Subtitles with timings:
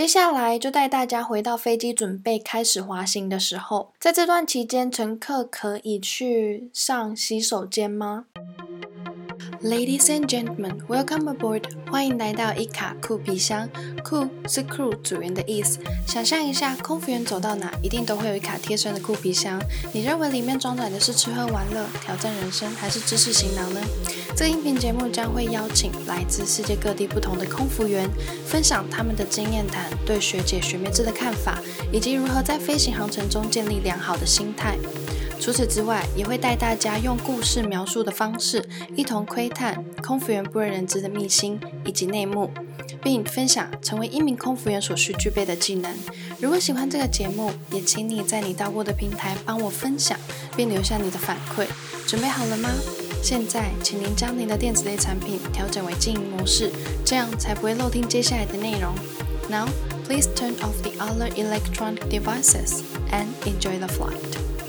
[0.00, 8.24] 接下来就带大家回到飞机准备开始滑行的时候，在这段期间，乘客可以去上洗手间吗？
[9.62, 11.64] ？Ladies and gentlemen, welcome aboard.
[11.90, 13.68] 欢迎来到一卡酷皮箱。
[14.02, 15.78] 酷是 crew 组员的意思。
[16.08, 19.60] 想象一下，空服员走到哪，一定都会有一卡贴身的酷皮箱。
[19.92, 23.80] 你认为里面装载的是吃喝玩乐、挑战人生，还是知识行囊呢？
[24.34, 28.08] 这个音频节目将会邀请来自世界各地不同的空服员，
[28.46, 31.58] 分享他们的经验谈、对学姐学妹制的看法，
[31.92, 34.78] 以及如何在飞行航程中建立良好的心态。
[35.40, 38.62] 除此之外，也会带大家用故事描述的方式，
[38.94, 42.50] 一同窥探空服员不为人知的秘辛以及内幕，
[43.02, 45.90] 并分享成为一名空服员所需具备的技能。
[46.38, 50.18] 如果喜欢这个节目，也请你在你到过的平台帮我分享，
[50.54, 51.66] 并留下你的反馈。
[52.06, 52.68] 准备好了吗？
[53.22, 56.70] 现在，请您将您的电子类产品调整为静音模式，
[57.04, 58.94] 这样才不会漏听接下来的内容。
[59.48, 59.68] Now,
[60.06, 64.59] please turn off the other electronic devices and enjoy the flight.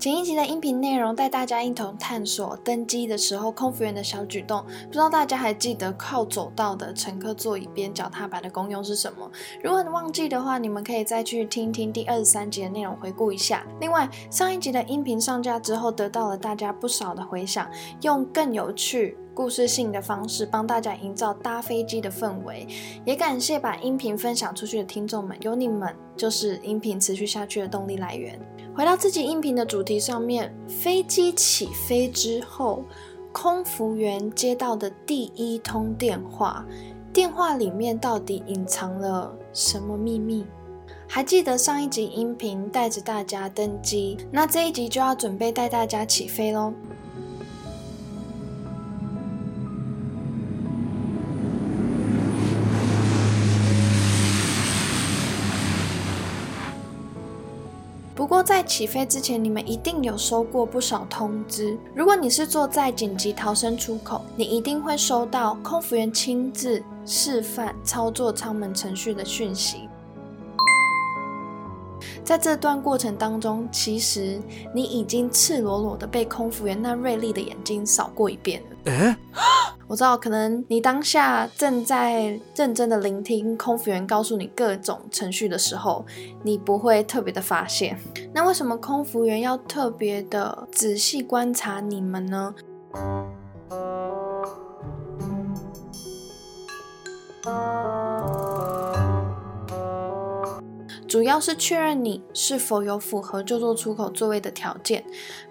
[0.00, 9.30] 前一集的音频内容带大家一同探索登机的时候空服员的小举动，不知道大家还记得靠走道的乘客座椅边脚踏板的功用是什么？
[9.62, 13.62] 如果你忘记的话，你们可以再去听听第二十三集的内容回顾一下。
[13.78, 17.68] 另外，上一集的音频上架之后，得到了大家不少的回响，
[18.00, 22.66] 用更有趣、故事性的方式帮大家营造搭飞机的氛围，
[23.04, 28.38] 也感谢把音频分享出去的听众们，有你们就是音频持续下去的动力来源。
[28.74, 32.84] 回到自己音频的主题上面，飞机起飞之后，
[33.32, 36.64] 空服员接到的第一通电话，
[37.12, 40.44] 电话里面到底隐藏了什么秘密？
[41.08, 46.72] 还记得上一集音频带着大家登机，那这一集就要准备带大家起飞喽。
[58.30, 61.76] 不过在起飞之前，你们一定有收过不少通知。
[61.92, 69.88] 如果你是坐在紧急逃生出口，你一定会收到空服员亲自示范操作舱门程序的讯息。
[72.22, 74.40] 在这段过程当中，其实
[74.72, 79.16] 你已经赤裸裸的被空服员那锐利的眼睛扫过一遍了。
[79.90, 86.06] 我知道，可能你当下正在认真的聆听空服员告诉你各种程序的时候，
[86.44, 87.98] 你不会特别的发现。
[88.32, 92.54] 那为什么空服员要特别的仔细观察你们呢？
[101.10, 105.04] 主要是确认你是否有符合就坐出口座位的条件，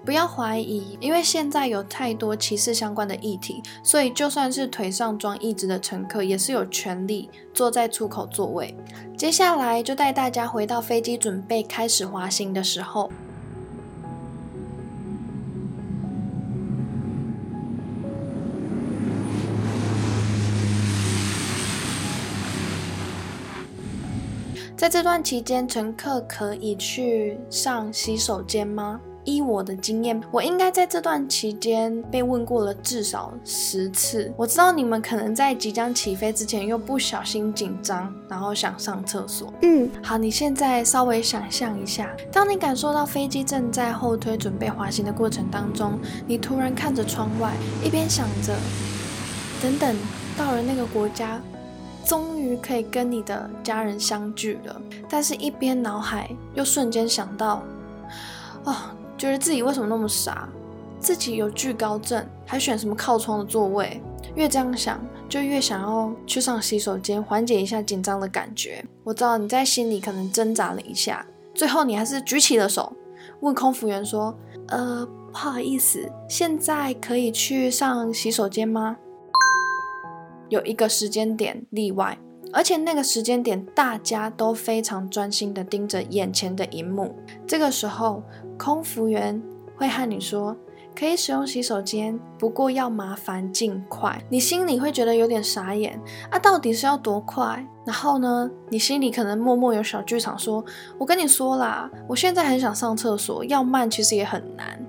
[0.05, 8.73] 不要怀疑，因为现在有太多歧视相关的议题，所以就算是腿上装义肢的乘客，也是有权利坐在出口座位。
[9.17, 13.11] 接下来就带大家回到飞机准备开始滑行的时候。
[24.79, 28.97] 在这段期间，乘客可以去上洗手间吗？
[29.25, 34.31] 依我的经验，我应该在这段期间被问过了至少十次。
[34.38, 39.53] 我知道你们可能在即将起飞之前又不小心紧张，然后想上厕所。
[39.63, 47.51] 嗯，好，你现在稍微想象一下，当你感受到飞机正在后推准备滑行的过程当中，你突然看着窗外，
[47.84, 48.56] 一边想着，
[49.62, 49.94] 等等，
[50.38, 51.38] 到了那个国家。
[52.09, 57.61] 终于可以跟你的家人相聚了，但是一边脑海又瞬间想到，
[58.63, 58.75] 哦，
[59.15, 60.49] 觉得自己为什么那么傻，
[60.99, 64.01] 自己有惧高症，还选什么靠窗的座位？
[64.33, 64.99] 越这样想，
[65.29, 68.83] 就越想要去上洗手间，缓解一下紧张的感觉。
[69.03, 72.91] 我知道你在心里可能挣扎了一下，最后你还是举起了手，
[73.41, 74.35] 问空服员说
[74.69, 78.97] ：“呃，不好意思，现在可以去上洗手间吗？”
[80.50, 82.18] 有一个时间点例外，
[82.51, 87.16] 而且那个时间点大家都非常专心的盯着眼前的荧幕。
[87.48, 88.24] 这个时候，
[88.57, 89.42] 空服员
[89.78, 90.56] 会和你说
[90.96, 94.22] 可以使用洗手间，不过要麻烦尽快。
[94.30, 96.00] 你心里会觉得有点傻眼
[96.30, 97.66] 啊，到底是要多快？
[97.86, 100.63] 然后呢，你心里可能默默有小剧场说
[101.00, 104.80] ：“我跟你说啦，我现在很想上厕所，要慢其实也很难。”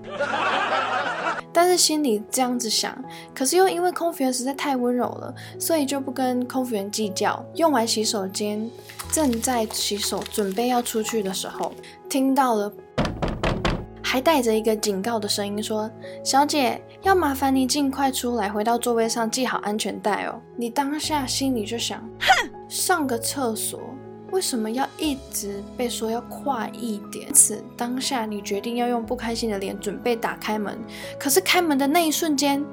[1.62, 2.96] 但是心里这样子想，
[3.34, 7.44] 可是又因为空服员实在太温柔了，所以就不跟空服员计较。
[7.56, 8.66] 用完洗手间，
[9.12, 11.70] 正在洗手准备要出去的时候，
[12.08, 12.72] 听到了
[14.02, 15.90] 还带着一个警告的声音说
[16.24, 23.78] ：“小姐，要麻烦你尽快出来，回到座位上系好安全带哦。”你当下心里就想：哼，上个厕所
[24.30, 27.28] 为什么要一直被说要快一点？
[27.28, 30.78] 因此当下你决定要用不开心的脸准备打开门，
[31.18, 32.64] 可是开门的那一瞬间，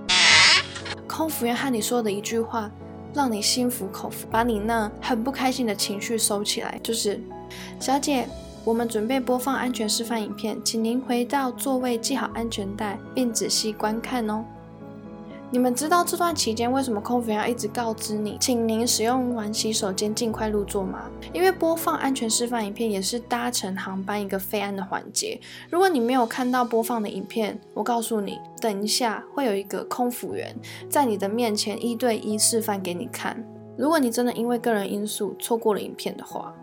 [1.07, 2.71] 空服员和你说的一句话，
[3.13, 7.19] 让你心服口服，把你那很不开心的情绪收起来，就是
[7.79, 8.27] ：“小姐。”
[8.67, 14.43] 我们准备播放安全示范影片，请您回到座位系好安全带，并仔细观看哦。
[15.49, 21.09] 你们知道这段期间为什么空服员要一直告知你，请您使用完洗手间尽快入座吗？
[21.31, 25.39] 因为播放安全示范影片也是搭乘航班一个非安的环节。
[25.69, 30.53] 如果你没有看到播放的影片，我告诉你，等一下会有一个空服员
[30.89, 33.41] 在你的面前一对一示范给你看。
[33.77, 36.53] 如果你真的因为个人因素错过了影片的话，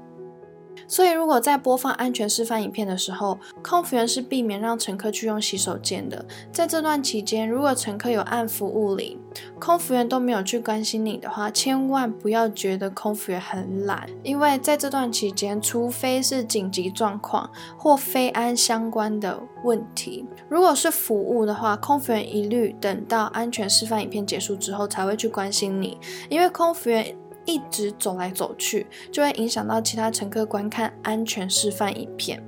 [0.86, 6.24] 所以，如果在播放安全示范影片的时候，空服员是避免让乘客去用洗手间的。
[6.52, 9.18] 在这段期间，如果乘客有按服务铃，
[9.58, 25.98] 空服员都没有去关心你的话，千万不要觉得空服员很懒，因为在这段期间，除非是紧急状况或非安相关的问题，如果是服务的话，空服员一律等到安全示范影片结束之后才会去关心你，
[26.28, 27.16] 因为空服员。
[27.44, 32.42] 一直走来走去，就会影响到其他乘客观看安全示范影片。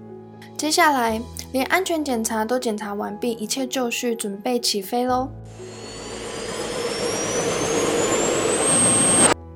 [0.57, 1.21] 接下来，
[1.53, 5.29] 连安全检查都检查完毕，一切就绪，准备起飞喽！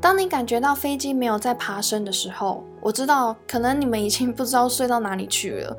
[0.01, 5.77] 当你感觉到飞机没有在爬升的时候，我知道可能你们已经不知道睡到哪里去了，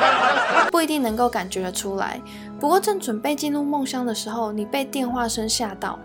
[0.70, 2.20] 不一定能够感觉得出来。
[2.60, 5.98] 不过，正准备进入梦乡的时候，你被电话声吓到。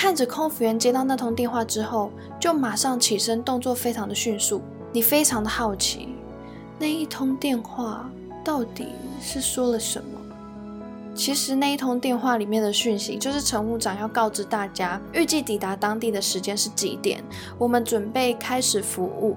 [0.00, 4.62] 看着空服员接到那通电话之后，就马上起身，动作非常的迅速。
[4.92, 6.10] 你非常的好奇，
[6.78, 8.08] 那一通电话
[8.44, 8.86] 到底
[9.20, 10.20] 是说了什么？
[11.16, 17.20] 其实那一通电话里面的讯息，就是乘务长要告知大家，预计抵达当地的时间是几点，
[17.58, 19.36] 我们准备开始服务。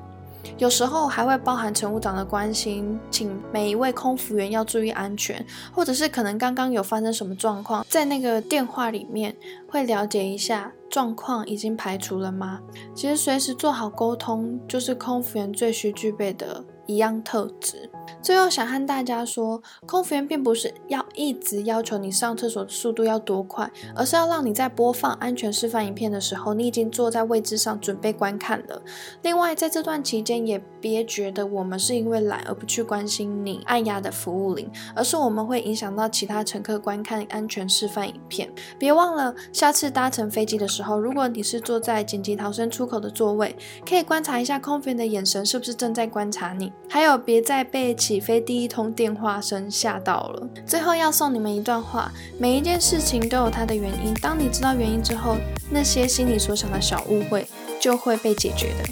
[0.58, 9.36] 有时候还会包含乘务长的关心，请每一位空服员要注意安全，或者是可能刚刚有发生什么状况，在那个电话里面
[9.68, 12.60] 会了解一下状况已经排除了吗？
[12.94, 17.90] 其实随时做好沟通，就是空服员最需具备的一样特质。
[18.22, 28.82] 最后想和大家说，空服员并不是要一直要求你上厕所的速度要多快，而是要让你在播放安全示范影片的时候，你已经坐在位置上准备观看了。
[29.22, 38.52] 另外，在这段期间也别觉得我们是因为懒而不去关心你按压的服务铃，而是我们会影响到其他乘客观看安全示范影片。
[38.78, 43.56] 别忘了，下次搭乘飞机的时候，如果你是坐在紧急逃生出口的座位，
[43.88, 46.74] 可以观察一下空服员的眼神是不是正在观察你。
[46.90, 47.96] 还有，别再被。
[48.02, 50.50] 起飞第一通电话声吓到了。
[50.66, 54.12] 最后要送你们一段话：每一件事情都有它的原因。
[54.16, 55.38] 当你知道原因之后，
[55.70, 57.46] 那些心里所想的小误会
[57.80, 58.90] 就会被解决的。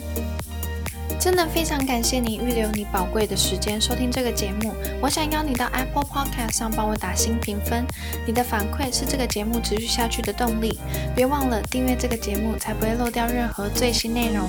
[1.19, 4.73] 真的非常感谢你预留你宝贵的时间收听这个节目。
[5.01, 7.83] 我想邀你到 Apple Podcast 上帮我打新评分，
[8.25, 10.79] 你的反馈是这个节目持续下去的动力。
[11.15, 14.47] 别忘了订阅这个节目，才不会漏掉任何最新内容。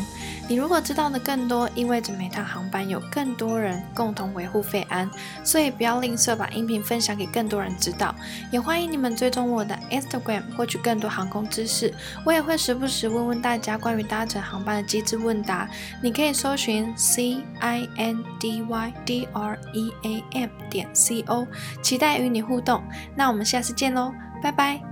[0.51, 5.09] 你如果知道的更多，意味着每趟航班有更多人共同维护费安，
[5.45, 8.13] 所以不要吝啬把音频分享给更多人知道。
[8.51, 11.95] 也欢迎你们追踪我的 Instagram，获取更多航空知识。
[12.27, 15.71] 我也会时不时问问大家关于搭乘航班的机智问答，
[16.03, 21.47] 你可以搜寻 C I N D Y D R E A M 点 C O，
[21.81, 22.83] 期待与你互动。
[23.15, 24.90] 那我们下次见喽，拜拜。